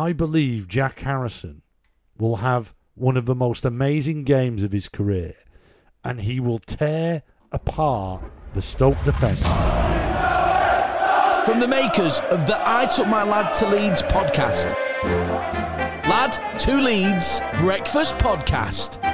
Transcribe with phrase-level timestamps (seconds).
[0.00, 1.60] I believe Jack Harrison
[2.16, 5.34] will have one of the most amazing games of his career,
[6.02, 8.22] and he will tear apart
[8.54, 9.42] the Stoke defence.
[11.44, 14.72] From the makers of the I Took My Lad to Leeds podcast.
[16.08, 19.09] Lad to Leeds Breakfast Podcast.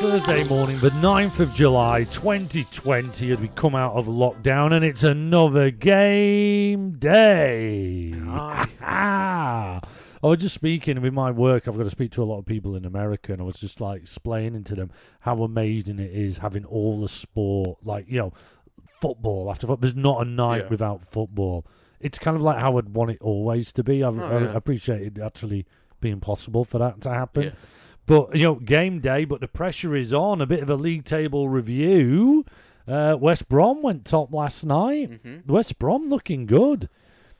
[0.00, 5.02] Thursday morning, the 9th of July 2020, as we come out of lockdown, and it's
[5.02, 8.12] another game day.
[8.80, 9.80] I
[10.22, 11.66] was just speaking with my work.
[11.66, 13.80] I've got to speak to a lot of people in America, and I was just
[13.80, 18.32] like explaining to them how amazing it is having all the sport, like, you know,
[19.00, 19.80] football after football.
[19.80, 20.68] There's not a night Yeah.
[20.68, 21.66] without football.
[22.00, 24.04] It's kind of like how I'd want it always to be.
[24.04, 24.52] Oh, I, Oh, I yeah.
[24.56, 25.66] appreciate it actually
[26.00, 27.42] being possible for that to happen.
[27.42, 27.50] Yeah.
[28.08, 29.24] But you know, game day.
[29.24, 30.40] But the pressure is on.
[30.40, 32.44] A bit of a league table review.
[32.88, 35.22] Uh, West Brom went top last night.
[35.22, 35.46] Mhm.
[35.46, 36.88] West Brom looking good.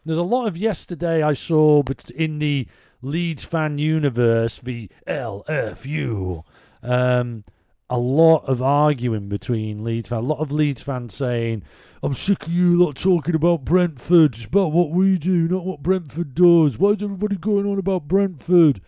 [0.05, 2.67] There's a lot of yesterday I saw, but in the
[3.01, 6.45] Leeds fan universe, the LFU,
[6.83, 7.45] um,
[7.89, 10.23] a lot of arguing between Leeds fans.
[10.25, 11.63] A lot of Leeds fans saying,
[12.03, 14.35] "I'm sick of you lot talking about Brentford.
[14.35, 16.79] It's about what we do, not what Brentford does.
[16.79, 18.83] Why is everybody going on about Brentford?"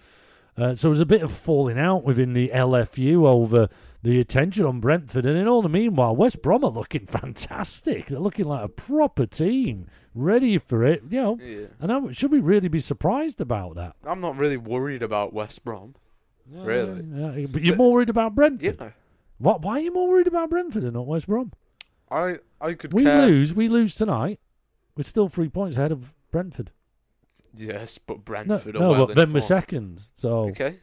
[0.61, 3.69] Uh, so was a bit of falling out within the LFU over
[4.03, 8.07] the attention on Brentford, and in all the meanwhile, West Brom are looking fantastic.
[8.07, 11.03] They're looking like a proper team, ready for it.
[11.11, 11.67] You know, Yeah.
[11.81, 13.97] and I, should we really be surprised about that?
[14.05, 15.95] I'm not really worried about West Brom.
[16.51, 17.03] Really?
[17.15, 18.77] Yeah, but you're But- more worried about Brentford.
[18.81, 18.91] Yeah.
[19.39, 19.63] What?
[19.63, 21.53] Why are you more worried about Brentford and not West Brom?
[22.11, 23.27] I I could We care.
[23.27, 23.55] lose.
[23.55, 24.41] We lose tonight.
[24.97, 26.73] We're still three points ahead of Brentford.
[27.55, 30.01] Yes, but No, Brentford are no well but then we're second.
[30.17, 30.79] So Okay.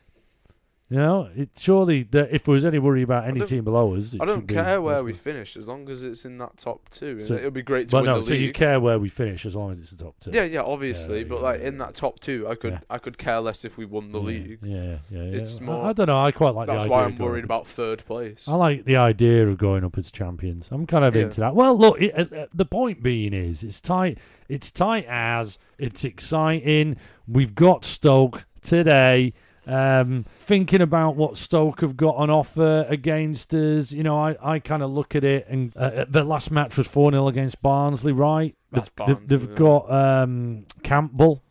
[0.89, 4.15] You know, it, surely that if there was any worry about any team below us,
[4.21, 6.89] I don't should be care where we finish as long as it's in that top
[6.89, 7.19] two.
[7.19, 9.45] So- it'll be great to But win no, the so you care where we finish
[9.45, 10.31] as long as it's the top two.
[10.33, 12.79] yeah, yeah, obviously, Yeah, but yeah, like yeah, in that top two, I could.
[12.89, 14.59] I could care less if we won the league.
[14.63, 15.19] Yeah, yeah, yeah.
[15.35, 16.19] It's I- more- I, don't know.
[16.23, 16.73] I quite like that.
[16.73, 16.97] That's the idea.
[16.97, 17.45] why I'm worried up.
[17.45, 18.47] about third place.
[18.47, 20.69] I like the idea of going up as champions.
[20.71, 21.53] I'm kind of into that.
[21.53, 24.19] Well, look, it, uh, uh, the point being is it's tight.
[24.47, 26.95] It's tight as it's exciting.
[27.27, 29.33] We've got Stoke today.
[29.67, 34.59] Um, thinking about what Stoke have got on offer against us, you know, I, I
[34.59, 38.13] kind of look at it, and uh, the last match was 4 0 against Barnsley,
[38.13, 38.55] right?
[38.71, 39.91] That's they've, they've- they've Barnsley, got
[40.23, 41.43] um, Campbell.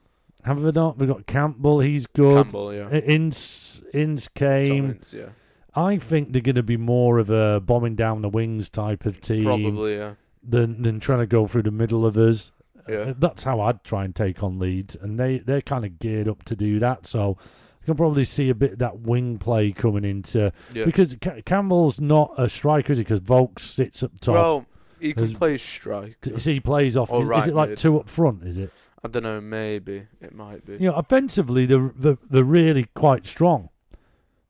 [0.44, 0.96] Have they not?
[0.98, 2.44] They've got Campbell, he's good.
[2.44, 2.86] Campbell, yeah.
[2.86, 4.86] Uh, Ince, Ince came.
[4.86, 5.26] Giants, yeah.
[5.74, 9.20] I think they're going to be more of a bombing down the wings type of
[9.20, 10.14] team Probably, yeah.
[10.42, 12.52] than than trying to go through the middle of us.
[12.88, 12.96] Yeah.
[12.98, 16.28] Uh, that's how I'd try and take on Leeds, and they they're kind of geared
[16.28, 17.06] up to do that.
[17.06, 17.36] So
[17.86, 20.84] you can probably see a bit of that wing play coming into Yeah.
[20.86, 23.04] because Ca- Campbell's not a striker, is he?
[23.04, 24.34] Because Vokes sits up top.
[24.34, 24.66] Well,
[25.00, 26.20] he can play strike.
[26.20, 27.10] T- so he plays off.
[27.12, 27.78] or Is, is it like mid.
[27.78, 28.42] two up front?
[28.42, 28.72] Is it?
[29.04, 29.40] I don't know.
[29.40, 30.72] Maybe it might be.
[30.72, 33.68] You know, offensively they're they're, they're really quite strong,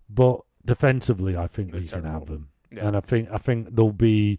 [0.09, 2.49] but defensively I think They're we can have them.
[2.73, 2.89] Yeah.
[2.89, 4.39] and I think I think there'll be,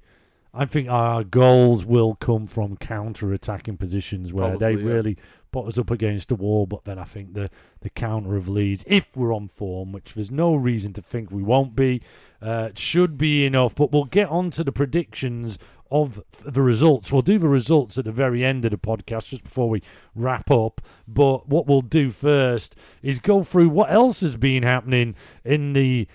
[0.53, 4.83] I think our goals will come from counter-attacking positions where they yeah.
[4.83, 5.17] really
[5.51, 6.65] put us up against the wall.
[6.65, 7.49] But then I think the
[7.81, 11.43] the counter of Leeds, if we're on form, which there's no reason to think we
[11.43, 12.01] won't be,
[12.41, 13.75] uh, should be enough.
[13.75, 15.59] But we'll get on to the predictions
[15.89, 17.11] of the results.
[17.11, 19.81] We'll do the results at the very end of the podcast, just before we
[20.15, 20.81] wrap up.
[21.07, 25.15] But what we'll do first is go through what else has been happening
[25.45, 26.07] in the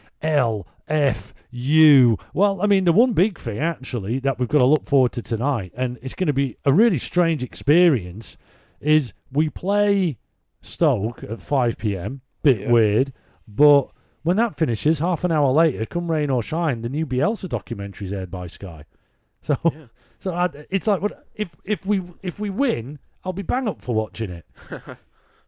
[1.53, 2.21] LFU.
[2.33, 5.23] Well, I mean, the one big thing actually that we've got to look forward to
[5.23, 8.37] tonight, and it's going to be a really strange experience,
[8.81, 10.19] is we play
[10.61, 12.21] Stoke at 5 p.m.
[12.43, 12.71] Bit Yeah.
[12.71, 13.13] weird,
[13.47, 13.89] but
[14.23, 18.07] when that finishes, half an hour later, come rain or shine, the new Bielsa documentary
[18.07, 18.85] is aired by Sky.
[19.45, 19.87] So, Yeah.
[20.21, 23.81] so I, it's like, what if if we if we win, I'll be bang up
[23.83, 24.47] for watching it.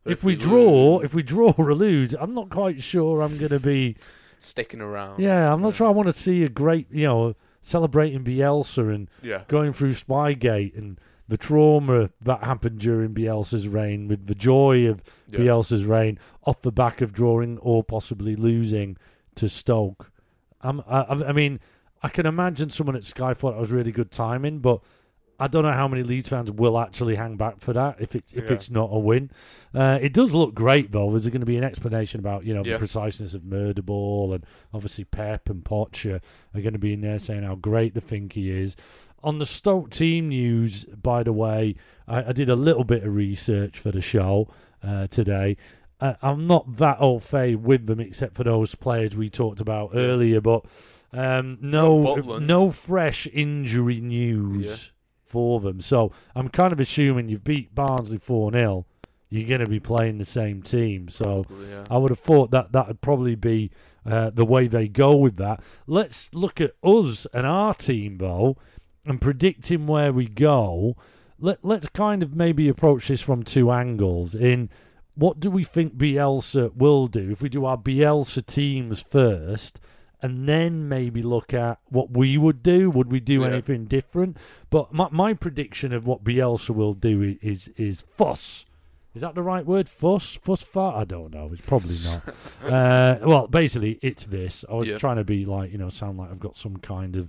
[0.03, 3.39] But if, we, draw, lose, if we draw or lose, I'm not quite sure I'm
[3.39, 3.97] going to be.
[4.44, 5.21] Sticking around.
[5.21, 5.75] Yeah, I'm not Yeah.
[5.75, 9.43] sure I want to see a great, you know, celebrating Bielsa and Yeah.
[9.49, 15.02] going through Spygate and the trauma that happened during Bielsa's reign with the joy of
[15.31, 15.38] yeah.
[15.41, 18.96] Bielsa's reign off the back of drawing or possibly losing
[19.37, 20.11] to Stoke.
[20.61, 21.61] I, I I mean,
[22.02, 24.81] I can imagine someone at Sky thought it was really good timing, but
[25.39, 28.33] I don't know how many Leeds fans will actually hang back for that if it's
[28.33, 28.53] if Yeah.
[28.53, 29.31] it's not a win.
[29.75, 31.11] Uh, it does look great though.
[31.11, 34.45] There's going to be an explanation about you know the preciseness of murder ball and
[34.73, 36.21] obviously Pep and Poch are,
[36.57, 38.77] are going to be in there saying how great they think he is.
[39.23, 41.77] On the Stoke team news, by the way,
[42.07, 44.49] I, I did a little bit of research for the show
[44.83, 45.57] uh, today.
[45.99, 49.93] Uh, I'm not that au fait with them, except for those players we talked about
[49.95, 50.41] earlier.
[50.43, 50.67] But
[51.13, 54.91] Um, no, no fresh injury news Yeah.
[55.35, 55.81] For them.
[55.81, 58.87] So I'm kind of assuming you've beat Barnsley four 0
[59.31, 61.09] You're going to be playing the same team.
[61.09, 61.85] So Probably, yeah.
[61.91, 63.73] I would have thought that that would probably be
[64.07, 65.61] uh, the way they go with that.
[65.89, 68.57] Let's look at us and our team though,
[69.05, 70.97] and predicting where we go.
[71.41, 74.37] Let Let's kind of maybe approach this from two angles.
[74.37, 74.71] In
[75.17, 79.81] what do we think Bielsa will do if we do our Bielsa teams first?
[80.25, 82.88] And then maybe look at what we would do.
[82.91, 83.49] Would we do Yeah.
[83.49, 84.38] anything different?
[84.71, 88.65] But my, my prediction of what Bielsa will do is is fuss.
[89.15, 89.87] Is that the right word?
[89.88, 90.35] Fuss?
[90.43, 90.97] Fuss fart?
[90.97, 91.50] I don't know.
[91.53, 92.35] It's probably not.
[92.73, 94.65] uh, well, basically, it's this.
[94.69, 94.97] I was Yeah.
[94.99, 97.29] trying to be like, you know, sound like I've got some kind of,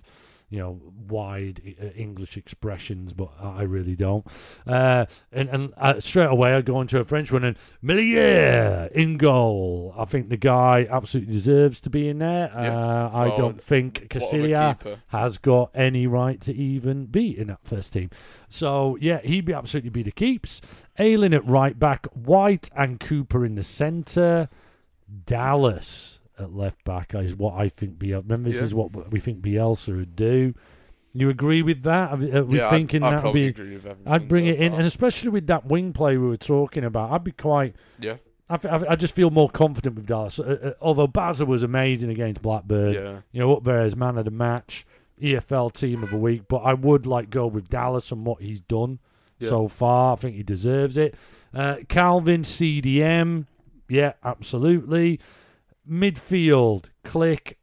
[0.50, 4.26] you know, wide uh, English expressions, but I really don't.
[4.66, 9.18] Uh, and and uh, straight away, I go into a French one and Meslier in
[9.18, 9.94] goal.
[9.98, 12.52] I think the guy absolutely deserves to be in there.
[12.54, 12.78] Yeah.
[12.78, 17.60] Uh, I Well, don't think Casilla has got any right to even be in that
[17.64, 18.10] first team.
[18.48, 20.62] So yeah, he'd be absolutely be the keeps.
[21.00, 24.50] Ayling at right back, White and Cooper in the centre,
[25.26, 27.98] Dallas at left back is what I think.
[27.98, 28.24] Bielsa.
[28.24, 28.66] Remember, this Yeah.
[28.66, 30.54] is what we think Bielsa would do.
[31.14, 32.12] You agree with that?
[32.12, 33.48] Are we- yeah, thinking I'd, I'd that'd be?
[33.48, 34.80] agree with everything I'd bring so it in, far.
[34.80, 37.76] and especially with that wing play we were talking about, I'd be quite.
[38.02, 38.18] yeah,
[38.50, 40.40] I just feel more confident with Dallas.
[40.40, 44.18] Uh, uh, although Baza was amazing against Blackburn, yeah, you know, up there as man
[44.18, 44.86] of the match,
[45.22, 46.44] EFL team of the week.
[46.50, 49.00] But I would like go with Dallas and what he's done
[49.40, 49.50] Yeah.
[49.50, 50.14] so far.
[50.14, 51.16] I think he deserves it.
[51.54, 53.46] Uh, Kalvin CDM,
[53.88, 55.20] yeah, absolutely.
[55.90, 57.54] Midfield, Klich,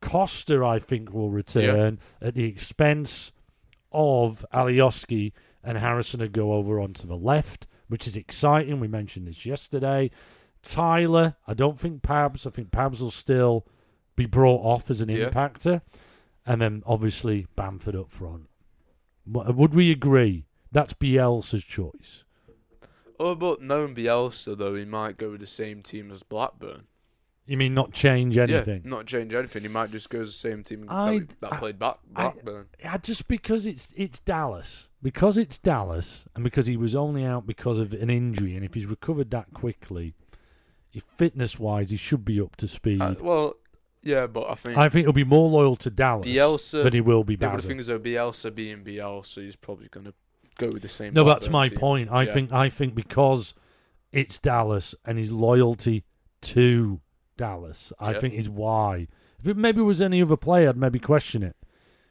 [0.00, 3.32] Costa, I think will return at the expense
[3.92, 5.32] of Alioski
[5.62, 8.80] and Harrison to go over onto the left, which is exciting.
[8.80, 10.10] We mentioned this yesterday.
[10.62, 12.46] Tyler, I don't think Pabs.
[12.46, 13.66] I think Pabs will still
[14.16, 15.28] be brought off as an Yeah.
[15.30, 15.82] impactor,
[16.44, 18.48] and then obviously Bamford up front.
[19.26, 20.46] Would we agree?
[20.72, 22.24] That's Bielsa's choice.
[23.20, 26.86] Oh, but knowing Bielsa though, he might go with the same team as Blackburn.
[27.52, 28.80] You mean not change anything?
[28.82, 29.60] Yeah, not change anything.
[29.60, 32.22] He might just go to the same team I- that, that I- played back I-
[32.30, 32.66] Blackburn.
[32.80, 37.46] Yeah, just because it's it's Dallas, because it's Dallas, and because he was only out
[37.46, 40.14] because of an injury, and if he's recovered that quickly,
[40.94, 43.02] if fitness wise, he should be up to speed.
[43.02, 43.56] Uh, well,
[44.02, 47.02] yeah, but I think I think he'll be more loyal to Dallas Bielsa- than he
[47.02, 50.14] will be yeah, but the thing is though, Bielsa being Bielsa, he's probably going to
[50.56, 51.12] go with the same.
[51.12, 51.78] No, that's my team.
[51.78, 52.08] point.
[52.10, 52.32] I Yeah.
[52.32, 53.52] think I think because
[54.10, 56.04] it's Dallas and his loyalty
[56.42, 57.00] to
[57.36, 58.20] Dallas, I Yeah.
[58.20, 59.08] think is why.
[59.40, 61.56] If it maybe was any other player, I'd maybe question it.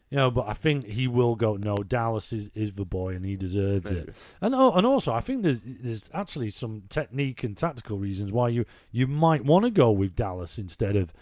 [0.10, 1.56] You know, but I think he will go.
[1.56, 4.14] No, Dallas is, is the boy, and he deserves it.
[4.42, 8.50] And oh, and also, I think there's there's actually some technique and tactical reasons why
[8.50, 11.14] you you might want to go with Dallas instead of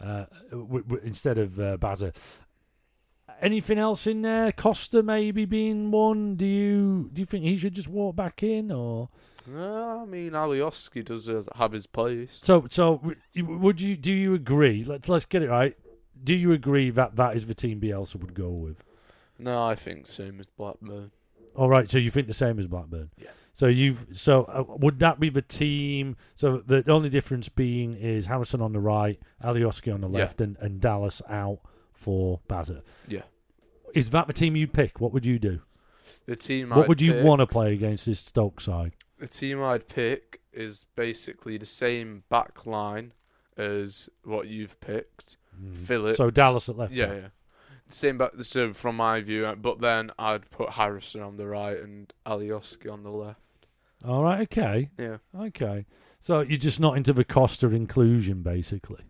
[0.00, 2.14] uh, w- w- instead of uh, Bazza.
[3.40, 4.50] Anything else in there?
[4.50, 6.34] Costa maybe being one.
[6.36, 9.10] Do you do you think he should just walk back in or
[9.48, 12.30] No, I mean Alioski does uh, have his place.
[12.42, 13.00] so so?
[13.36, 14.84] Would you do you agree?
[14.84, 15.76] Let's let's get it right.
[16.22, 18.82] Do you agree that that is the team Bielsa would go with?
[19.38, 21.12] No, I think same as Blackburn.
[21.54, 23.10] All right, so you think the same as Blackburn?
[23.16, 23.30] Yeah.
[23.52, 26.16] So you've so uh, would that be the team?
[26.36, 30.18] So the only difference being is Harrison on the right, Alioski on the Yeah.
[30.18, 31.60] left, and, and Dallas out
[31.92, 32.82] for Bazza.
[33.08, 33.22] Yeah.
[33.94, 35.00] Is that the team you'd pick?
[35.00, 35.60] What would you do?
[36.26, 36.70] The team.
[36.70, 38.92] what I'd would you pick- want to play against this Stoke side?
[39.18, 43.12] The team I'd pick is basically the same back line
[43.56, 45.36] as what you've picked.
[45.74, 46.18] Phillips.
[46.18, 46.92] So Dallas at left.
[46.92, 47.28] Yeah, yeah.
[47.88, 48.32] Same back.
[48.42, 52.92] So from my view, uh, but then I'd put Harrison on the right and Alioski
[52.92, 53.40] on the left.
[54.04, 54.42] All right.
[54.42, 54.90] Okay.
[54.98, 55.16] Yeah.
[55.36, 55.86] Okay.
[56.20, 59.04] So you're just not into the Costa inclusion, basically.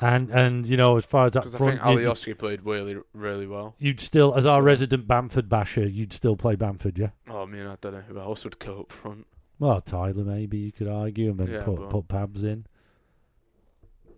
[0.00, 2.62] And and you know as far as that Because I front, think you- Alioski played
[2.64, 3.76] really, really well.
[3.78, 7.10] you'd still as our resident Bamford basher, you'd still play Bamford, yeah.
[7.28, 9.26] Oh, I mean, I don't know who else would go up front.
[9.60, 12.66] Well, Tyler, maybe you could argue, and then Yeah, put but- put Pabs in.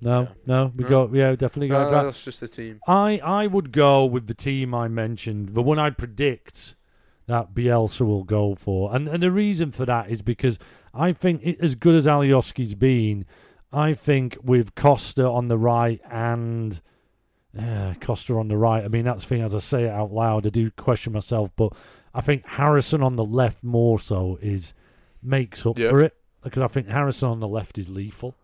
[0.00, 0.28] No, Yeah.
[0.47, 0.88] no, we No.
[0.90, 1.11] go.
[1.14, 1.83] Yeah, definitely go.
[1.85, 2.04] No, draft.
[2.06, 2.80] that's just the team.
[2.87, 6.75] I I would go with the team I mentioned, the one I predict
[7.26, 10.59] that Bielsa will go for, and and the reason for that is because
[10.95, 13.25] I think it, as good as Alioski's been,
[13.76, 16.80] I think with Costa on the right and.
[17.59, 18.85] Uh, Costa on the right.
[18.85, 19.40] I mean, that's the thing.
[19.42, 21.73] As I say it out loud, I do question myself, but
[22.12, 24.75] I think Harrison on the left more so is
[25.23, 25.88] makes up Yeah.
[25.88, 26.14] for it
[26.45, 28.35] because I think Harrison on the left is lethal,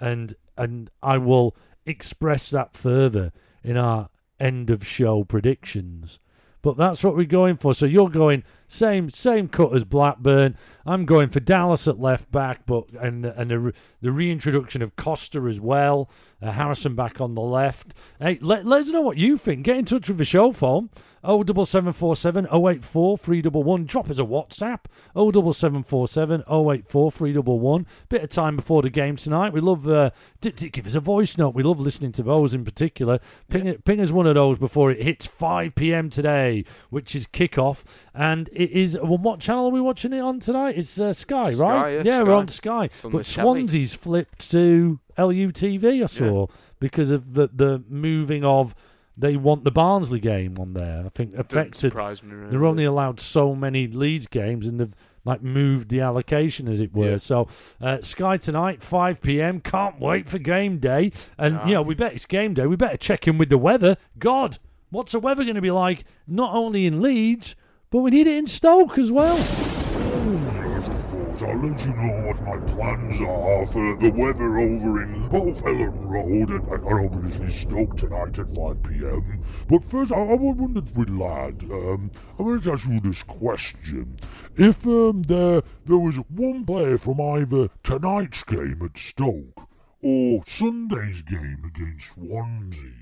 [0.00, 1.54] and and I will
[1.86, 4.08] express that further in our
[4.40, 6.18] end of show predictions.
[6.60, 7.72] But that's what we're going for.
[7.72, 10.56] So you're going same same cut as Blackburn.
[10.86, 15.40] I'm going for Dallas at left back, but and and the, the reintroduction of Costa
[15.42, 16.08] as well.
[16.42, 17.92] Uh, Harrison back on the left.
[18.18, 19.64] Hey, let, let us know what you think.
[19.64, 20.88] Get in touch with the show phone.
[21.22, 23.84] 07747 084 311.
[23.84, 24.86] Drop us a WhatsApp.
[25.14, 27.86] 07747 084 311.
[28.08, 29.52] Bit of time before the game tonight.
[29.52, 31.54] We love, uh, d- d- give us a voice note.
[31.54, 33.20] We love listening to those in particular.
[33.50, 36.08] Ping, it, ping us one of those before it hits 5 p.m.
[36.08, 37.84] today, which is kickoff.
[38.14, 40.76] And it is, well, what channel are we watching it on tonight?
[40.76, 42.04] It's uh, Sky, Sky, right?
[42.04, 42.90] yeah, we're on Sky.
[43.04, 43.60] On but the telly.
[43.60, 46.46] Swansea's flipped to LUTV, I saw,
[46.78, 48.74] because of the, the moving of.
[49.16, 51.02] They want the Barnsley game on there.
[51.04, 52.32] I think affected surprise me.
[52.34, 52.50] Really.
[52.52, 54.94] they're only allowed so many Leeds games, and they've
[55.26, 57.10] like moved the allocation, as it were.
[57.10, 57.16] Yeah.
[57.18, 57.46] So
[57.82, 59.60] uh, Sky tonight, five p.m.
[59.60, 61.66] Can't wait for game day, and Nah.
[61.66, 62.66] you know we bet it's game day.
[62.66, 63.98] We better check in with the weather.
[64.18, 64.56] God,
[64.88, 66.04] what's the weather going to be like?
[66.26, 67.56] Not only in Leeds,
[67.90, 69.36] but we need it in Stoke as well.
[69.36, 71.42] Oh, yes, of course.
[71.42, 76.08] I'll let you know what my plans are for the weather over in both Elland
[76.08, 79.42] Road and, and, and Stoke tonight at 5 pm.
[79.66, 84.18] But first, I, I wondered with lad, um, I wanted to ask you this question.
[84.56, 89.68] If um, there, there was one player from either tonight's game at Stoke
[90.00, 92.92] or Sunday's game against Swansea,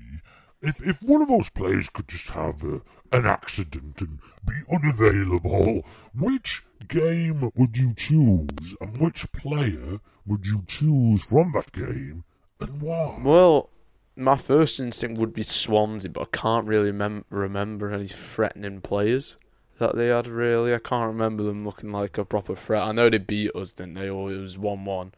[0.61, 2.79] if if one of those players could just have uh,
[3.11, 10.63] an accident and be unavailable, which game would you choose, and which player would you
[10.67, 12.23] choose from that game,
[12.59, 13.19] and why?
[13.21, 13.69] Well,
[14.15, 19.37] my first instinct would be Swansea, but I can't really mem- remember any threatening players
[19.77, 20.27] that they had.
[20.27, 22.83] Really, I can't remember them looking like a proper threat.
[22.83, 24.09] I know they beat us, didn't they?
[24.09, 25.13] Or it was one-one,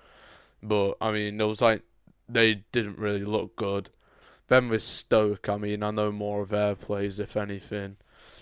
[0.61, 1.81] but I mean, it was like
[2.29, 3.89] they didn't really look good.
[4.51, 7.95] Then with Stoke, I mean, I know more of their plays, if anything.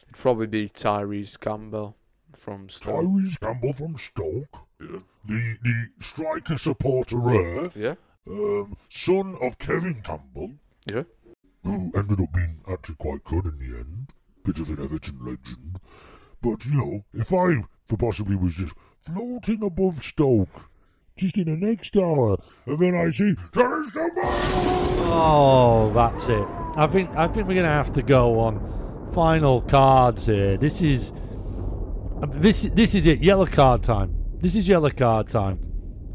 [0.08, 1.98] It'd probably be Tyrese Campbell
[2.36, 3.04] from Stoke.
[3.04, 5.02] Tyrese Campbell from Stoke, Yeah.
[5.28, 7.94] the the striker supporter, Yeah,
[8.28, 10.54] um, son of Kevin Campbell,
[10.92, 11.04] yeah.
[11.64, 14.12] who ended up being actually quite good in the end,
[14.44, 15.80] bit of an Everton legend.
[16.42, 20.69] But you know, if I for possibly was just floating above Stoke,
[21.20, 23.36] just in the next hour, and then I see.
[25.12, 26.48] Oh, that's it.
[26.76, 30.58] I think I think we're gonna have to go on final cards here.
[30.58, 31.12] This is
[32.32, 33.20] this this is it.
[33.20, 34.16] Yellow card time.
[34.40, 35.60] This is yellow card time.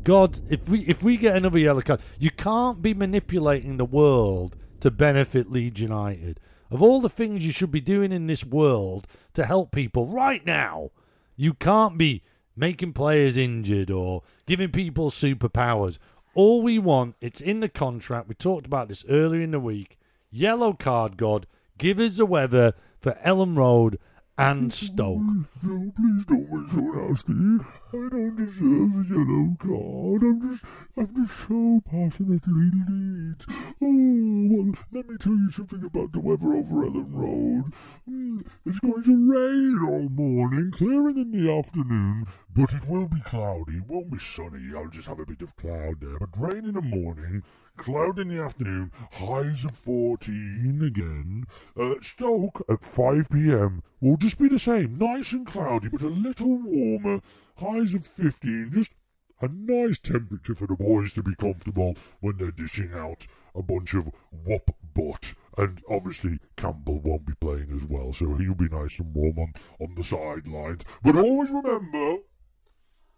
[0.02, 4.56] God, if we if we get another yellow card, you can't be manipulating the world
[4.80, 6.40] to benefit Leeds United.
[6.70, 10.44] Of all the things you should be doing in this world to help people right
[10.44, 10.90] now,
[11.36, 12.22] you can't be
[12.56, 15.98] making players injured or giving people superpowers.
[16.34, 18.28] All we want, it's in the contract.
[18.28, 19.98] We talked about this earlier in the week.
[20.30, 21.46] Yellow card, God,
[21.78, 23.98] give us the weather for Elland Road
[24.36, 25.20] and Stoke.
[25.62, 27.64] No, please don't be so nasty.
[27.92, 30.22] I don't deserve a yellow card.
[30.22, 30.64] I'm just,
[30.96, 33.46] I'm just so passionately Leeds.
[33.48, 37.72] Oh, well, let me tell you something about the weather over Elland Road.
[38.10, 43.20] Mm, it's going to rain all morning, clearing in the afternoon, but it will be
[43.20, 43.76] cloudy.
[43.76, 44.74] It won't be sunny.
[44.76, 47.44] I'll just have a bit of cloud there, but rain in the morning.
[47.76, 51.44] Cloud in the afternoon, highs of 14 again.
[51.76, 56.08] Uh, Stoke at 5 pm will just be the same, nice and cloudy, but a
[56.08, 57.20] little warmer.
[57.56, 58.92] Highs of 15, just
[59.40, 63.26] a nice temperature for the boys to be comfortable when they're dishing out
[63.56, 65.34] a bunch of whop butt.
[65.58, 69.52] And obviously, Campbell won't be playing as well, so he'll be nice and warm on,
[69.80, 70.82] on the sidelines.
[71.02, 72.18] But always remember,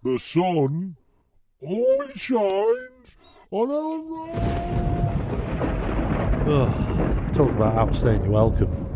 [0.02, 0.96] the sun
[1.60, 3.16] always shines
[3.50, 4.30] on Elland Road.
[6.48, 8.86] Ugh, talk about outstaying your welcome.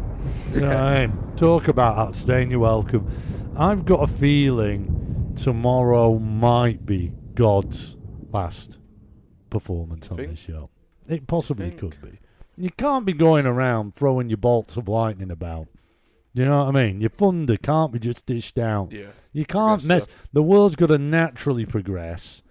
[0.53, 1.17] You know what I mean?
[1.37, 3.09] Talk about outstaying your welcome.
[3.57, 7.97] I've got a feeling tomorrow might be God's
[8.33, 8.79] last
[9.51, 10.71] performance on this show.
[11.09, 12.19] It possibly could be.
[12.57, 15.69] You can't be going around throwing your bolts of lightning about.
[16.33, 17.01] You know what I mean?
[17.01, 18.93] Your thunder can't be just dished out.
[18.93, 19.09] Yeah.
[19.33, 20.07] You can't mess.
[20.33, 22.43] The world's got to naturally progress.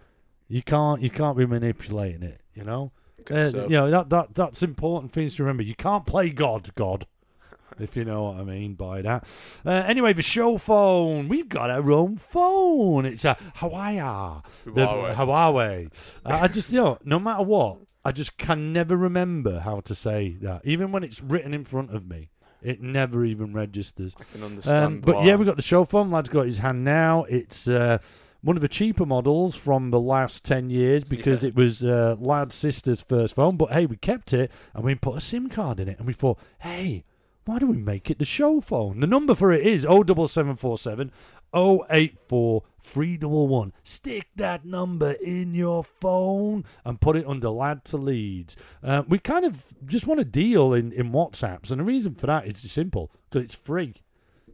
[0.50, 1.02] You can't.
[1.02, 2.42] You can't be manipulating it.
[2.54, 2.92] You know.
[3.30, 3.64] Uh, so.
[3.64, 5.64] You know that that that's important things to remember.
[5.64, 7.06] You can't play God, God,
[7.80, 9.28] if you know what I mean by that.
[9.66, 11.30] Uh, anyway, the show phone.
[11.30, 13.06] We've got our own phone.
[13.06, 14.42] It's a Hawaii.
[14.66, 15.16] The Huawei.
[15.16, 15.92] Huawei.
[16.26, 19.94] Uh, I just you know, no matter what, I just can never remember how to
[19.94, 20.62] say that.
[20.66, 22.30] Even when it's written in front of me,
[22.62, 24.16] it never even registers.
[24.20, 24.86] I can understand.
[24.86, 25.26] Um, but why.
[25.26, 26.10] yeah, we've got the show phone.
[26.10, 27.26] Lad's got his hand now.
[27.26, 28.00] It's uh,
[28.42, 31.50] one of the cheaper models from the last 10 years because Yeah.
[31.50, 33.58] it was uh, Lad's sister's first phone.
[33.58, 35.98] But hey, we kept it and we put a SIM card in it.
[35.98, 37.04] And we thought, hey,
[37.46, 39.00] why do we make it the show phone?
[39.00, 41.12] The number for it is 07747
[41.54, 43.74] 084 311.
[43.84, 48.56] Stick that number in your phone and put it under Lad to Leeds.
[48.84, 52.28] Uh, we kind of just want to deal in, in WhatsApps, and the reason for
[52.28, 53.96] that is simple because it's free.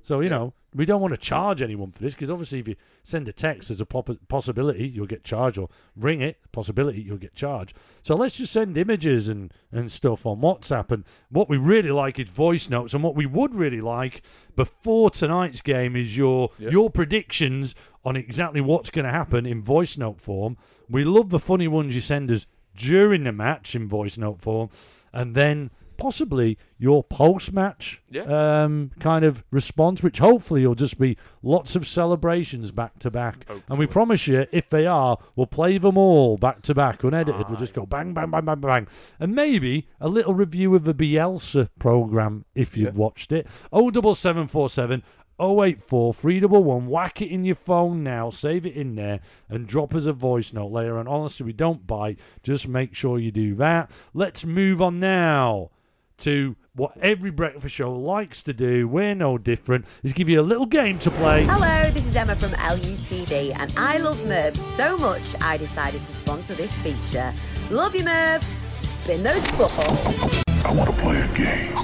[0.01, 2.75] So, you know, we don't want to charge anyone for this because obviously, if you
[3.03, 7.33] send a text, there's a possibility you'll get charged, or ring it, possibility you'll get
[7.33, 7.75] charged.
[8.01, 10.91] So let's just send images and, and stuff on WhatsApp.
[10.91, 14.21] And what we really like is voice notes, and what we would really like
[14.55, 16.71] before tonight's game is your Yeah.
[16.71, 20.57] your predictions on exactly what's going to happen in voice note form.
[20.89, 24.69] We love the funny ones you send us during the match in voice note form,
[25.13, 28.23] and then possibly your post match Yeah.
[28.63, 33.45] um, kind of response, which hopefully will just be lots of celebrations back to back.
[33.69, 37.47] And we promise you, if they are, we'll play them all back to back, unedited.
[37.49, 38.87] We'll just go bang, bang, bang, bang, bang.
[39.19, 42.99] And maybe a little review of the Bielsa program if you've Yeah.
[43.01, 43.47] watched it.
[43.71, 45.03] 07747
[45.37, 46.87] 084 311.
[46.89, 50.53] Whack it in your phone now, save it in there, and drop us a voice
[50.53, 50.97] note later.
[50.97, 52.19] And honestly, we don't bite.
[52.41, 53.91] Just make sure you do that.
[54.13, 55.71] Let's move on now
[56.19, 58.87] to what every breakfast show likes to do.
[58.87, 59.85] We're no different.
[60.03, 61.45] Is give you a little game to play.
[61.45, 66.11] Hello, this is Emma from LUTV, and I love Merv so much I decided to
[66.11, 67.33] sponsor this feature.
[67.69, 68.45] Love you, Merv.
[68.75, 70.43] Spin those buttons.
[70.63, 71.73] I want to play a game.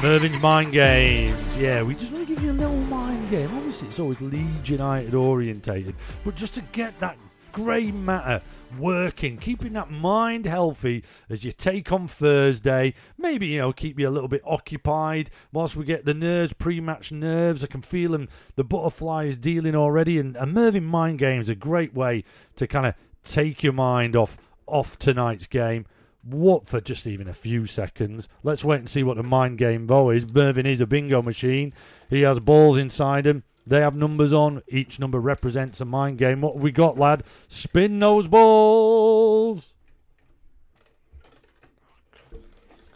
[0.00, 1.56] Mervin's mind games.
[1.56, 3.50] Yeah, we just want to give you a little mind game.
[3.56, 7.16] Obviously, it's always Leeds United orientated, but just to get that
[7.58, 8.42] grey matter
[8.78, 12.94] working, keeping that mind healthy as you take on Thursday.
[13.16, 17.12] Maybe you know keep you a little bit occupied whilst we get the nerves, pre-match
[17.12, 17.64] nerves.
[17.64, 18.28] I can feel them.
[18.56, 22.24] The butterfly is dealing already, and a Mervin mind game is a great way
[22.56, 24.36] to kind of take your mind off
[24.66, 25.86] off tonight's game.
[26.22, 28.28] What for just even a few seconds?
[28.42, 30.30] Let's wait and see what the mind game Bo is.
[30.30, 31.72] Mervin is a bingo machine.
[32.10, 33.44] He has balls inside him.
[33.68, 34.62] They have numbers on.
[34.66, 36.40] Each number represents a mind game.
[36.40, 37.22] What have we got, lad?
[37.48, 39.74] Spin those balls.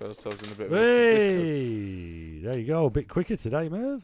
[0.01, 0.77] Got ourselves in a bit of a.
[0.77, 2.87] Hey, there you go.
[2.87, 4.03] A bit quicker today, Merv.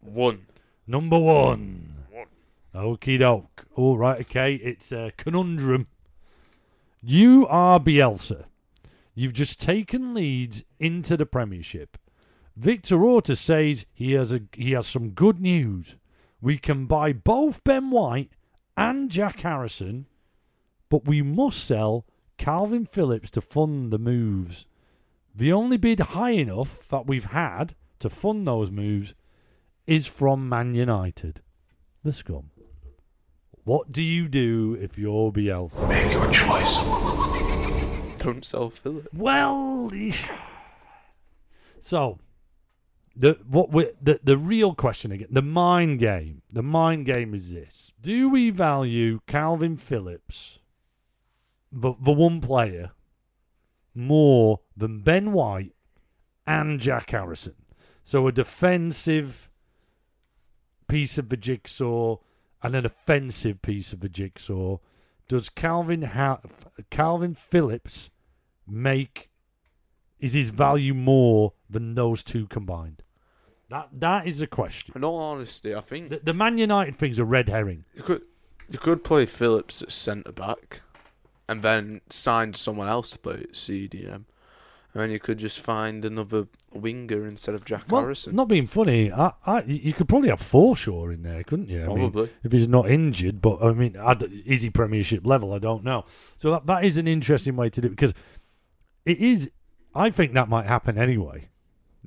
[0.00, 0.46] One.
[0.86, 1.94] Number one.
[2.10, 2.26] one.
[2.74, 3.66] Okie doke.
[3.74, 4.54] All right, okay.
[4.54, 5.88] It's a conundrum.
[7.02, 8.44] You are Bielsa.
[9.14, 11.98] You've just taken Leeds into the Premiership.
[12.58, 15.96] Victor Orta says he has a he has some good news.
[16.40, 18.32] We can buy both Ben White
[18.76, 20.06] and Jack Harrison,
[20.88, 22.04] but we must sell
[22.36, 24.66] Kalvin Phillips to fund the moves.
[25.32, 29.14] The only bid high enough that we've had to fund those moves
[29.86, 31.42] is from Man United.
[32.02, 32.50] The scum.
[33.62, 35.88] What do you do if you're Bielsa?
[35.88, 38.18] Make your choice.
[38.18, 39.08] Don't sell Philip.
[39.12, 39.92] Well,
[41.82, 42.18] so
[43.18, 46.42] the what we, the the real question again, the mind game.
[46.52, 50.60] The mind game is this: Do we value Kalvin Phillips,
[51.72, 52.92] the the one player,
[53.94, 55.74] more than Ben White
[56.46, 57.56] and Jack Harrison?
[58.04, 59.50] So a defensive
[60.86, 62.16] piece of the jigsaw
[62.62, 64.78] and an offensive piece of the jigsaw.
[65.26, 66.40] Does Kalvin ha-
[66.90, 68.10] Kalvin Phillips
[68.66, 69.28] make
[70.18, 73.02] is his value more than those two combined?
[73.70, 74.92] That that is the question.
[74.96, 77.84] In all honesty, I think The, the Man United thing's a red herring.
[77.94, 78.24] you could
[78.70, 80.82] you could play Phillips at centre back,
[81.48, 84.24] and then sign someone else to play at CDM, and
[84.94, 88.34] then you could just find another winger instead of Jack Well, Harrison.
[88.36, 91.84] not being funny, I, I, you could probably have Forshaw in there, couldn't you?
[91.84, 92.30] I mean, Probably.
[92.44, 93.40] if he's not injured.
[93.40, 95.52] But I mean, I d- is he Premiership level?
[95.54, 96.04] I don't know.
[96.36, 98.12] So that, that is an interesting way to do it because
[99.04, 99.50] it is.
[99.94, 101.48] I think that might happen anyway.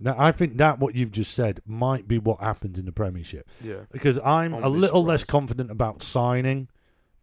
[0.03, 3.47] Now, I think that what you've just said might be what happens in the Premiership
[3.63, 3.81] yeah.
[3.91, 5.27] because I'm a be little less surprised.
[5.31, 6.69] confident about signing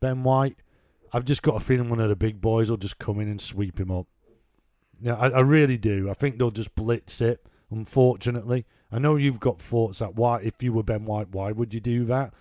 [0.00, 0.58] Ben White.
[1.12, 3.40] I've just got a feeling one of the big boys will just come in and
[3.40, 4.06] sweep him up.
[5.00, 6.08] Yeah, I, I really do.
[6.08, 7.44] I think they'll just blitz it.
[7.70, 11.74] Unfortunately, I know you've got thoughts that why, if you were Ben White, why would
[11.74, 12.32] you do that?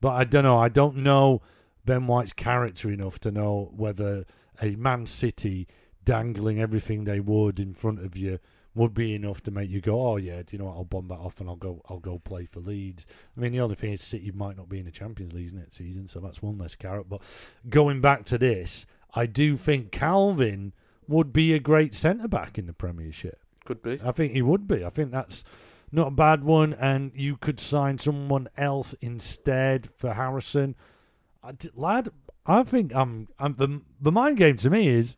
[0.00, 0.58] But I don't know.
[0.58, 1.42] I don't know
[1.84, 4.24] Ben White's character enough to know whether
[4.60, 5.68] a Man City
[6.04, 8.38] dangling everything they would in front of you
[8.74, 10.76] would be enough to make you go, oh yeah, do you know what?
[10.76, 13.06] I'll bomb that off and I'll go, I'll go play for Leeds.
[13.36, 15.76] I mean, the only thing is City might not be in the Champions League next
[15.76, 17.08] season, so that's one less carrot.
[17.08, 17.20] But
[17.68, 20.72] going back to this, I do think Kalvin
[21.06, 23.38] would be a great centre back in the Premiership.
[23.64, 24.00] Could be.
[24.02, 24.84] I think he would be.
[24.84, 25.44] I think that's
[25.90, 30.74] not a bad one, and you could sign someone else instead for Harrison.
[31.44, 32.08] I lad,
[32.46, 33.28] I think I'm.
[33.38, 35.14] I'm the the mind game to me is,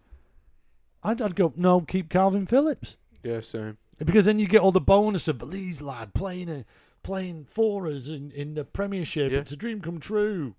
[1.03, 2.97] I'd, I'd go no, keep Kalvin Phillips.
[3.25, 3.79] Yeah, same.
[4.05, 6.65] because then you get all the bonus of the Leeds lad playing a,
[7.03, 9.33] playing for us in, in the Premiership.
[9.33, 9.39] Yeah.
[9.39, 10.55] It's a dream come true.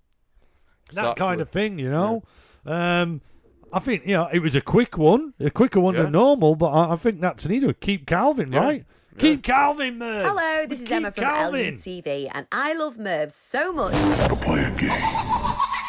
[0.92, 2.22] That kind of thing, you know.
[2.64, 3.20] Um,
[3.72, 6.02] I think you know it was a quick one, a quicker one Yeah.
[6.04, 7.80] than normal, but I, I think that's needed.
[7.80, 8.60] Keep Kalvin, Yeah.
[8.60, 8.84] right?
[9.18, 10.24] Keep Kalvin, man.
[10.26, 11.74] Hello, this is Emma from Kalvin.
[11.78, 13.94] LUTV, and I love Merv so much.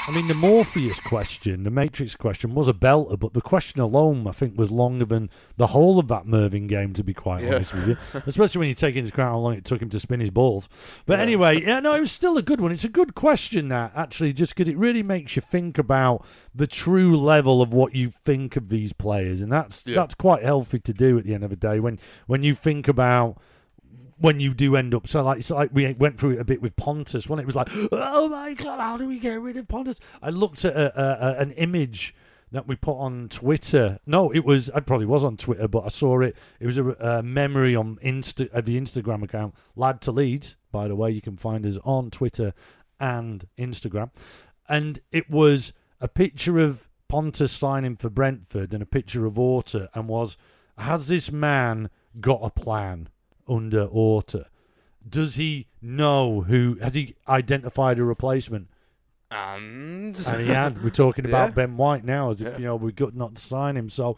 [0.10, 4.26] I mean, the Morpheus question, the Matrix question, was a belter, but the question alone,
[4.26, 6.94] I think, was longer than the whole of that Mervyn game.
[6.94, 7.56] To be quite Yeah.
[7.56, 10.00] honest with you, especially when you take into account how long it took him to
[10.00, 10.70] spin his balls.
[11.06, 11.24] But Yeah.
[11.24, 12.72] anyway, yeah, no, it was still a good one.
[12.72, 16.68] It's a good question that actually, just because it really makes you think about the
[16.68, 19.96] true level of what you think of these players, and that's Yeah.
[19.96, 22.88] that's quite healthy to do at the end of the day when when you think
[22.88, 23.38] about
[24.20, 26.62] when you do end up so like it's like we went through it a bit
[26.62, 27.46] with Pontus when it?
[27.46, 30.00] Was like oh my god how do we get rid of Pontus?
[30.22, 32.16] I looked at a, a, an image
[32.52, 34.00] that we put on Twitter.
[34.06, 36.36] No it was I probably was on Twitter but I saw it.
[36.60, 40.88] It was a, a memory on Insta of the Instagram account lad to lead by
[40.88, 42.54] the way you can find us on Twitter
[43.00, 44.12] and Instagram.
[44.68, 49.90] And it was a picture of Pontus signing for Brentford and a picture of Orta
[49.94, 50.38] and was
[50.78, 53.10] has this man got a plan
[53.48, 54.48] under Orta?
[55.08, 58.68] Does he know who has he identified a replacement?
[59.32, 60.84] And And he had.
[60.84, 61.54] We're talking about Yeah.
[61.56, 62.58] Ben White now, as if Yeah.
[62.58, 63.90] you know we got not to sign him.
[63.90, 64.18] So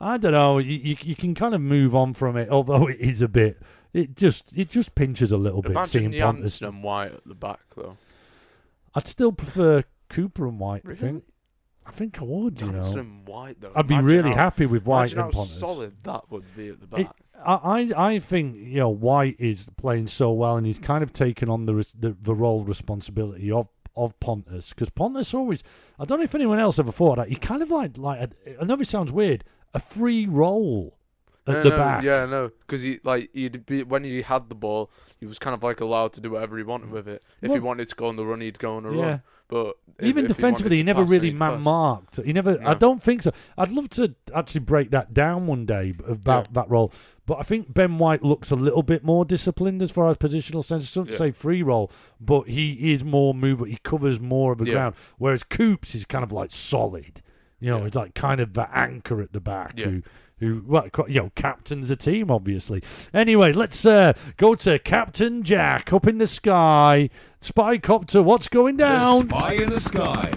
[0.00, 0.58] I don't know.
[0.58, 3.60] You, you you can kind of move on from it, although it is a bit.
[3.92, 6.58] It just it just pinches a little bit imagine seeing Pontus.
[6.60, 7.96] Jansson and White at the back though.
[8.94, 10.82] I'd still prefer Cooper and White.
[10.88, 11.24] I think.
[11.86, 12.60] I think I would.
[12.60, 13.72] You Jansson know, and White though.
[13.74, 15.50] I'd be Imagine really how- happy with White and how Pontus.
[15.58, 17.16] solid that would be at the back.
[17.29, 21.12] I, I I think you know White is playing so well, and he's kind of
[21.12, 25.62] taken on the the, the role responsibility of of Pontus because Pontus always.
[25.98, 28.64] I don't know if anyone else ever thought that he kind of like like I
[28.64, 30.98] know it sounds weird, a free role
[31.46, 32.02] at No, the no, back.
[32.02, 35.54] Yeah, no, because he like he'd be when he had the ball, he was kind
[35.54, 37.22] of like allowed to do whatever he wanted with it.
[37.42, 39.02] If he wanted to go on the run, he'd go on a Yeah.
[39.02, 39.22] run.
[39.48, 42.16] But if- Even if defensively, he to never pass, really man marked.
[42.24, 42.58] He never.
[42.64, 43.32] I don't think so.
[43.58, 46.52] I'd love to actually break that down one day about Yeah.
[46.62, 46.92] that role.
[47.26, 50.64] But I think Ben White looks a little bit more disciplined as far as positional
[50.64, 50.84] sense.
[50.84, 51.18] I shouldn't Yeah.
[51.18, 53.66] say free role, but he is more mover.
[53.66, 54.72] He covers more of the Yeah.
[54.74, 54.94] ground.
[55.18, 57.20] Whereas Coops is kind of like solid.
[57.60, 57.84] You know, Yeah.
[57.86, 59.86] it's like kind of the anchor at the back Yeah.
[59.86, 60.02] who.
[60.40, 62.82] Who, well, you know, captains a team, obviously.
[63.12, 67.10] Anyway, let's uh, go to Captain Jack up in the sky.
[67.40, 69.28] Spy copter, what's going down?
[69.28, 70.32] The Spy in the Sky.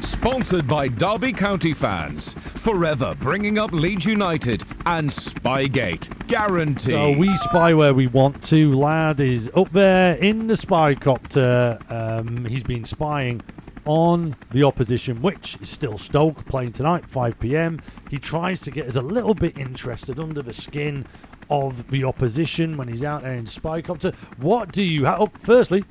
[0.00, 2.34] Sponsored by Derby County fans.
[2.34, 6.26] Forever bringing up Leeds United and Spygate.
[6.26, 6.94] Guaranteed.
[6.94, 8.72] So we spy where we want to.
[8.72, 11.90] Lad is up there in the spycopter.
[11.90, 13.42] Um, he's been spying
[13.86, 17.80] on the opposition, which is still Stoke playing tonight, 5 p.m.
[18.10, 21.06] He tries to get us a little bit interested under the skin
[21.48, 24.14] of the opposition when he's out there in spycopter.
[24.38, 25.06] What do you?
[25.06, 25.84] How, oh, firstly,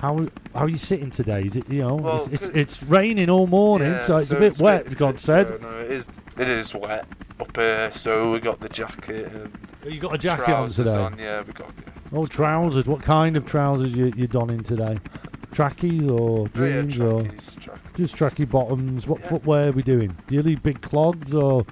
[0.00, 1.42] how how are you sitting today?
[1.42, 4.38] Is it you know Well, it's, it's, it's raining all morning, Yeah, so it's a
[4.38, 4.96] bit wet.
[4.98, 5.46] God said.
[5.46, 6.08] uh, no, it is.
[6.38, 7.06] It is wet
[7.38, 9.52] up here, so we got the jacket and
[9.84, 10.90] you got a jacket on today.
[10.90, 11.18] on.
[11.18, 11.70] Yeah, we got.
[12.12, 12.86] Oh, trousers.
[12.86, 14.98] What kind of trousers you you donning today?
[15.52, 17.58] Trackies or Oh, yeah, jeans or trackies,
[17.96, 19.06] just tracky bottoms?
[19.06, 19.28] What Yeah.
[19.28, 20.16] footwear are we doing?
[20.26, 21.64] Do you leave big clogs or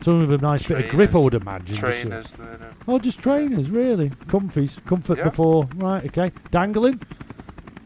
[0.00, 1.14] some with a nice bit of grip?
[1.14, 1.66] I would imagine.
[1.76, 2.46] just, Trainers, then.
[2.62, 4.10] uh, Oh, just trainers, really.
[4.26, 5.24] Comfies, comfort Yeah.
[5.24, 5.68] before.
[5.76, 6.32] Right, okay.
[6.50, 7.00] Dangling.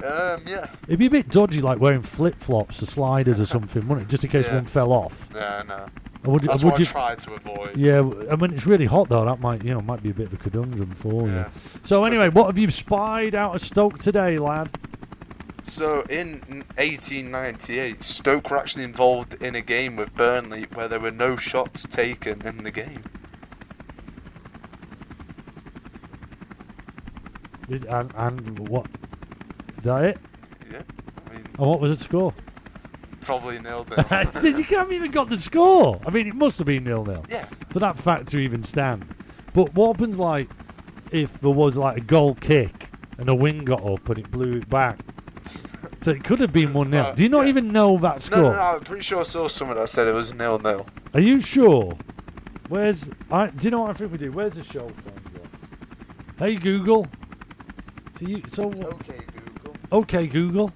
[0.04, 3.86] Um, yeah, It'd be a bit dodgy, like wearing flip flops or sliders or something,
[3.86, 4.10] wouldn't it?
[4.10, 4.56] Just in case Yeah.
[4.56, 5.28] one fell off.
[5.34, 5.86] yeah, no.
[6.24, 6.86] Would, That's would what you?
[6.86, 7.76] I try to avoid.
[7.76, 7.98] Yeah,
[8.30, 9.24] I mean it's really hot though.
[9.24, 11.32] That might, you know, might be a bit of a conundrum for you.
[11.34, 11.48] Yeah.
[11.84, 14.70] So anyway, what have you spied out of Stoke today, lad?
[15.64, 16.40] So in
[16.76, 21.84] 1898, Stoke were actually involved in a game with Burnley where there were no shots
[21.86, 23.04] taken in the game.
[27.68, 28.86] Did- And, and what?
[29.78, 30.18] Is that it?
[30.70, 30.82] Yeah,
[31.26, 32.34] I mean, And what was the score?
[33.20, 34.24] probably nil nil.
[34.42, 36.00] Did you haven't even got the score?
[36.04, 39.14] I mean, it must have been nil nil yeah, for that fact to even stand.
[39.54, 40.50] But what happens like
[41.12, 44.54] if there was like a goal kick and a wing got up and it blew
[44.56, 44.98] it back?
[46.02, 47.48] So it could have been one 0 Uh, Do you not yeah.
[47.50, 48.42] even know that score?
[48.42, 50.86] no, no, I'm pretty sure I saw someone that said it was nil nil.
[51.14, 51.96] Are you sure?
[52.68, 53.48] Where's I?
[53.48, 54.32] Do you know what I think we do?
[54.32, 54.94] Where's the show go?
[56.38, 57.06] Hey Google.
[58.18, 59.76] So you so Okay, Google.
[59.92, 60.72] okay Google.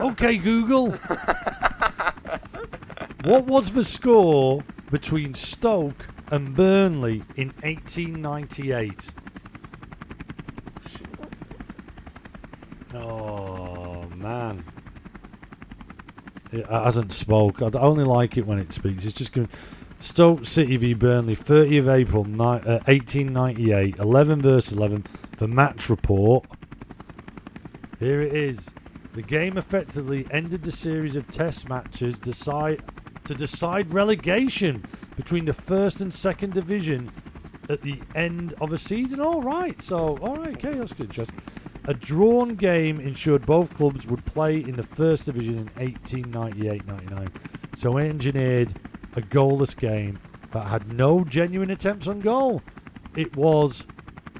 [0.00, 0.92] Okay Google.
[3.24, 9.10] what was the score between Stoke and Burnley in 1898?
[12.94, 14.64] Oh man.
[16.60, 17.62] It hasn't spoke.
[17.62, 19.04] I only like it when it speaks.
[19.04, 19.48] It's just going.
[19.98, 25.06] Stoke City v Burnley, 30th of April, ni- uh, 1898, 11 versus 11.
[25.36, 26.46] The match report.
[27.98, 28.66] Here it is.
[29.12, 32.82] The game effectively ended the series of test matches decide
[33.24, 34.84] to decide relegation
[35.16, 37.12] between the first and second division
[37.68, 39.20] at the end of a season.
[39.20, 41.12] All right, so all right, okay, that's good.
[41.86, 47.32] A drawn game ensured both clubs would play in the first division in 1898-99.
[47.76, 48.78] So engineered
[49.16, 50.18] a goalless game
[50.52, 52.62] that had no genuine attempts on goal.
[53.16, 53.86] It was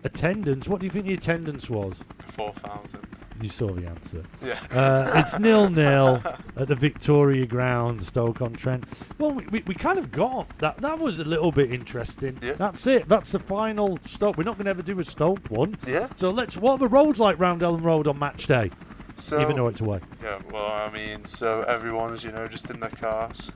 [0.05, 0.69] attendance.
[0.69, 1.97] What do you think the attendance was?
[2.29, 3.07] Four thousand.
[3.41, 4.23] You saw the answer.
[4.45, 4.61] Yeah.
[4.71, 6.23] Uh, it's nil nil
[6.57, 8.85] at the Victoria Ground, Stoke on Trent.
[9.19, 10.77] Well, we, we, we kind of got that.
[10.79, 12.39] That was a little bit interesting.
[12.43, 12.53] Yeah.
[12.55, 13.09] That's it.
[13.09, 14.37] That's the final Stoke.
[14.37, 15.79] We're not going to ever do a Stoke one.
[15.87, 16.09] yeah.
[16.17, 16.57] So let's.
[16.57, 18.71] What are the roads like round Elland Road on match day?
[19.17, 20.01] So even though it's away.
[20.23, 23.53] yeah, well, I mean, so everyone's you know just in their cars.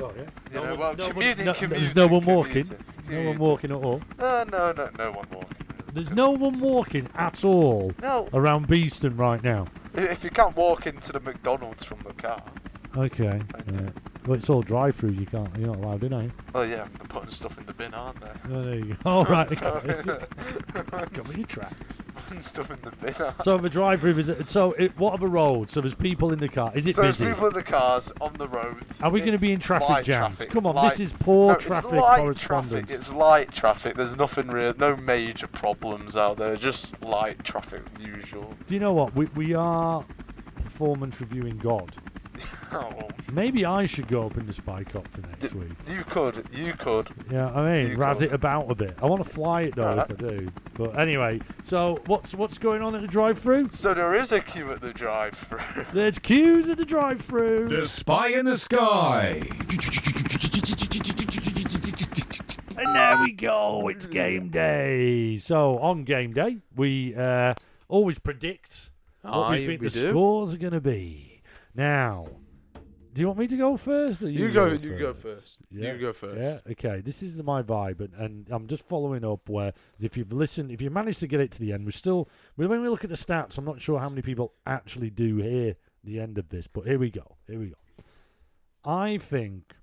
[0.00, 0.24] Oh yeah.
[0.52, 2.64] You know, well, commuting, no, commuting, There's no one walking.
[2.66, 4.02] commuting, No one walking at all.
[4.18, 5.65] Uh, no, no, no one walking.
[5.96, 9.68] There's no one walking at all No, around Beeston right now.
[9.94, 12.42] if you can't walk into the McDonald's from the car,
[12.96, 13.40] Okay.
[13.72, 13.90] Yeah.
[14.26, 15.10] Well, it's all drive-through.
[15.10, 15.54] You can't.
[15.56, 16.32] You're not allowed in, are you?
[16.54, 18.30] oh yeah, they're putting stuff in the bin, aren't they?
[18.52, 18.96] Oh, there you go.
[19.10, 19.48] All right.
[19.58, 20.26] So, Okay.
[20.74, 21.98] Come with your tracks.
[22.28, 23.14] putting stuff in the bin.
[23.20, 24.72] aren't So the drive-through is so.
[24.72, 25.72] It, what are the roads?
[25.72, 26.72] So there's people in the car.
[26.74, 29.00] Is it so there's people in the cars on the roads.
[29.00, 30.36] Are we going to be in traffic light jams?
[30.36, 32.36] traffic, Come on, light- this is poor no, it's traffic light.
[32.36, 32.90] Traffic.
[32.90, 33.94] It's light traffic.
[33.94, 36.56] There's nothing real, no major problems out there.
[36.56, 38.52] Just light traffic, usual.
[38.66, 39.14] Do you know what?
[39.14, 40.04] We we are
[40.64, 41.94] performance reviewing God.
[42.72, 45.70] Oh, Maybe I should go up in the spy copter next D- week.
[45.88, 47.08] you could, you could.
[47.30, 48.26] Yeah, I mean, You razz go.
[48.26, 48.96] it about a bit.
[49.02, 50.10] I want to fly it though Right.
[50.10, 50.48] if I do.
[50.74, 53.68] But anyway, so what's what's going on at the drive-through?
[53.70, 55.86] So there is a queue at the drive-through.
[55.92, 57.68] There's queues at the drive-through.
[57.68, 59.42] The Spy in the Sky.
[62.78, 63.88] And there we go.
[63.88, 65.38] It's game day.
[65.38, 67.54] So on game day, we uh,
[67.88, 68.90] always predict
[69.22, 70.10] what Aye, we think we the do.
[70.10, 71.42] scores are going to be.
[71.74, 72.28] Now,
[73.16, 74.22] do you want me to go first?
[74.22, 74.66] Or you, You go.
[74.72, 75.56] You go first.
[75.70, 75.94] Yeah.
[75.94, 76.38] You go first.
[76.38, 76.72] Yeah.
[76.72, 77.00] Okay.
[77.00, 79.48] This is my vibe, and, and I'm just following up.
[79.48, 82.28] Where if you've listened, if you managed to get it to the end, we're still.
[82.56, 85.76] When we look at the stats, I'm not sure how many people actually do hear
[86.04, 87.36] the end of this, but here we go.
[87.48, 87.76] Here we go.
[88.84, 89.74] I think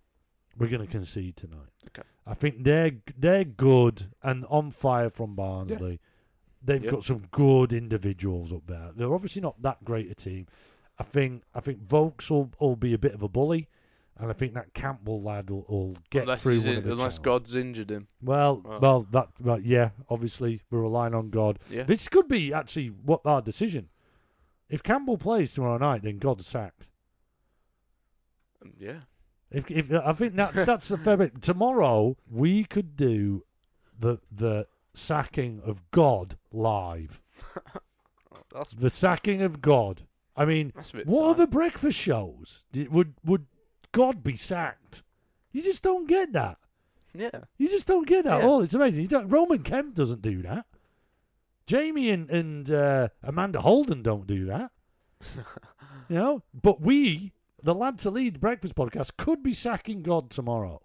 [0.55, 1.71] we're going to concede tonight.
[1.87, 2.07] Okay.
[2.27, 5.99] I think they're they're good and on fire from Barnsley.
[6.63, 6.91] They've Yeah.
[6.91, 8.91] got some good individuals up there.
[8.95, 10.45] They're obviously not that great a team.
[11.03, 13.67] I think I think Vokes will, will be a bit of a bully,
[14.17, 17.19] and I think that Campbell lad will, will get unless through in- unless channels.
[17.19, 18.07] God's injured him.
[18.21, 18.79] Well, Well.
[18.79, 19.89] well, that right, yeah.
[20.09, 21.59] Obviously, we're relying on God.
[21.69, 21.83] Yeah.
[21.83, 23.89] This could be actually what our decision.
[24.69, 26.87] If Campbell plays tomorrow night, then God's sacked.
[28.61, 29.01] Um, yeah.
[29.51, 31.41] If, if I think that's that's a fair bit.
[31.41, 33.43] Tomorrow we could do
[33.99, 37.19] the the sacking of God live.
[38.53, 40.03] That's The sacking of God.
[40.35, 41.07] I mean, that's a bit.
[41.07, 42.63] what are the breakfast shows?
[42.71, 43.45] Did, would would
[43.91, 45.03] God be sacked?
[45.51, 46.57] You just don't get that.
[47.13, 47.41] Yeah.
[47.57, 48.39] You just don't get that.
[48.41, 48.47] Yeah.
[48.47, 49.03] Oh, it's amazing.
[49.03, 50.65] You don't, Roman Kemp doesn't do that.
[51.67, 54.71] Jamie and and uh, Amanda Holden don't do that.
[56.09, 60.81] you know, but we, the Lad to Lead Breakfast Podcast, could be sacking God tomorrow,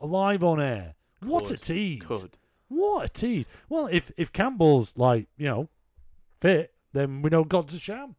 [0.00, 0.94] live on air.
[1.22, 1.62] What a Could.
[1.62, 2.02] tease!
[2.04, 2.36] Could.
[2.68, 3.46] What a tease!
[3.68, 5.68] Well, if if Campbell's like you know
[6.40, 8.16] fit, then we know God's a sham.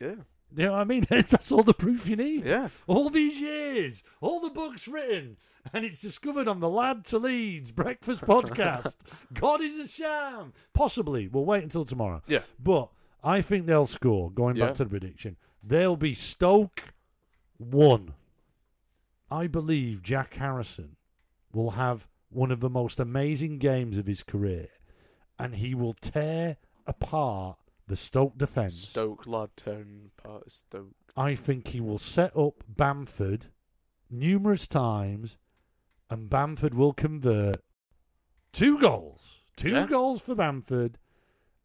[0.00, 0.14] Yeah.
[0.56, 1.06] You know what I mean?
[1.10, 2.68] That's all the proof you need Yeah.
[2.86, 5.36] all these years, all the books written,
[5.74, 8.94] and it's discovered on the Lad to Leeds Breakfast Podcast.
[9.34, 10.54] God is a sham.
[10.72, 11.28] Possibly.
[11.28, 12.22] We'll wait until tomorrow.
[12.26, 12.40] Yeah.
[12.58, 12.88] But
[13.22, 14.30] I think they'll score.
[14.30, 14.66] Going Yeah.
[14.66, 16.82] back to the prediction, they'll be Stoke
[17.58, 18.14] one.
[19.30, 20.96] I believe Jack Harrison
[21.52, 24.68] will have one of the most amazing games of his career,
[25.38, 26.56] and he will tear
[26.86, 27.58] apart
[27.88, 28.74] the Stoke defence.
[28.88, 30.94] Stoke lad tearing apart of Stoke.
[31.16, 33.46] I think he will set up Bamford
[34.10, 35.36] numerous times,
[36.08, 37.56] and Bamford will convert
[38.52, 39.36] two goals.
[39.56, 39.86] Two Yeah.
[39.86, 40.98] goals for Bamford,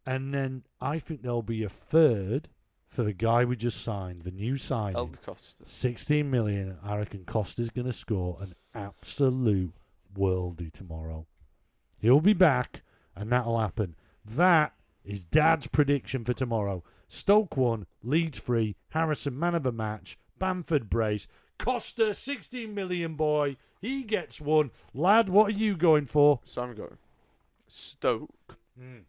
[0.05, 2.49] and then I think there'll be a third
[2.87, 4.95] for the guy we just signed, the new signing.
[4.95, 5.65] Eld Costa.
[5.67, 6.77] 16 million.
[6.83, 9.73] I reckon Costa's going to score an absolute
[10.15, 11.25] worldie tomorrow.
[11.99, 12.81] He'll be back,
[13.15, 13.95] and that'll happen.
[14.25, 14.73] That
[15.05, 16.83] is Dad's prediction for tomorrow.
[17.07, 23.57] Stoke 1, Leeds 3, Harrison man of the match, Bamford brace, Costa 16 million boy.
[23.81, 24.71] He gets one.
[24.93, 26.39] Lad, what are you going for?
[26.43, 26.97] So I'm going
[27.67, 28.99] Stoke hmm.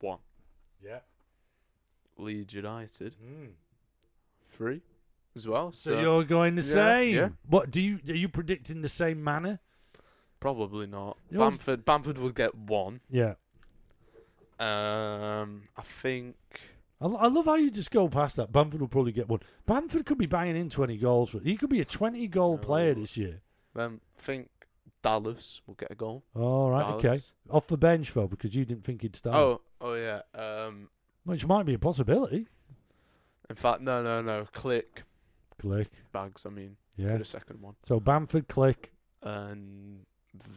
[0.00, 0.18] one.
[0.84, 1.00] Yeah.
[2.18, 3.46] Leeds United hmm.
[4.48, 4.82] three
[5.34, 5.72] as well.
[5.72, 7.14] So, So, you're going the yeah, same.
[7.14, 7.28] yeah.
[7.48, 9.60] What do you are you predicting the same manner?
[10.40, 11.18] Probably not.
[11.30, 13.00] Bamford Bamford would get one.
[13.10, 13.34] Yeah.
[14.58, 16.36] Um, I think.
[17.00, 18.52] I, I love how you just go past that.
[18.52, 19.40] Bamford will probably get one.
[19.66, 21.30] Bamford could be banging in 20 goals.
[21.30, 23.40] For, he could be a 20 goal player this year.
[23.74, 24.48] Um, I think
[25.02, 26.24] Dallas will get a goal.
[26.34, 27.08] All right, okay.
[27.08, 27.32] Dallas.
[27.50, 29.36] Off the bench, though, because you didn't think he'd start.
[29.36, 30.22] Oh, oh yeah.
[30.34, 30.88] Um,
[31.24, 32.48] Which might be a possibility.
[33.50, 34.46] in fact, no, no, no.
[34.54, 35.02] Klich
[35.62, 35.88] Klich.
[36.12, 36.46] bags.
[36.46, 37.12] I mean, Yeah.
[37.12, 37.74] for the second one.
[37.84, 38.86] So Bamford, Klich,
[39.22, 40.06] And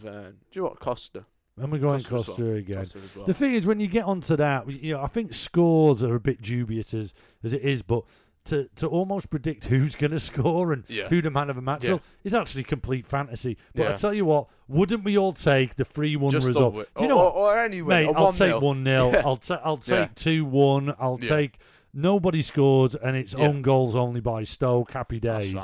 [0.02, 1.26] then, do you what Costa?
[1.62, 2.54] And we're going Costa Costa well.
[2.56, 2.78] again.
[2.78, 3.26] Costa well.
[3.26, 6.20] The thing is, when you get onto that, you know, I think scores are a
[6.20, 8.04] bit dubious as, as it is, but
[8.46, 11.10] to, to almost predict who's going to score and Yeah.
[11.10, 11.92] who the man of the match Yeah.
[11.94, 13.58] will is actually complete fantasy.
[13.76, 16.74] But I tell you what, wouldn't we all take the 3 1 result?
[16.74, 17.32] Do you know or?
[17.32, 19.12] Or, or anyway, Mate, I'll 1 take 1 0.
[19.14, 19.22] Yeah.
[19.26, 20.96] I'll, ta- I'll take 2 1.
[21.00, 21.60] I'll take
[21.94, 23.48] nobody scored and it's Yeah.
[23.48, 24.94] own goals only by Stoke.
[24.94, 25.56] Happy days.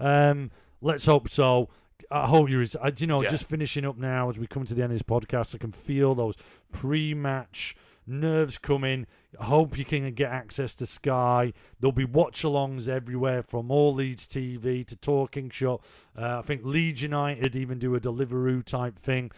[0.00, 1.68] Um, let's hope so.
[2.10, 2.64] I hope you're.
[2.82, 3.30] I, you know, Yeah.
[3.30, 5.54] just finishing up now as we come to the end of this podcast.
[5.54, 6.36] I can feel those
[6.72, 7.74] pre-match
[8.06, 9.06] nerves coming.
[9.40, 11.52] I hope you can get access to Sky.
[11.80, 15.82] There'll be watch-alongs everywhere from All Leeds TV to Talking Shop.
[16.16, 19.30] Uh, I think Leeds United even do a Deliveroo type thing.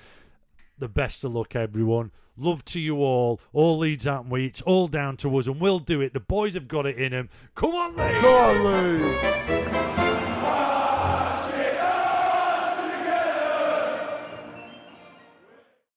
[0.79, 2.11] The best of luck, everyone.
[2.37, 3.41] Love to you all.
[3.55, 4.45] All Leeds, aren't we?
[4.47, 6.13] It's all down to us, and we'll do it.
[6.13, 7.31] The boys have got it in them.
[7.55, 8.21] Come on, Leeds!
[8.21, 10.06] Go on, Lou.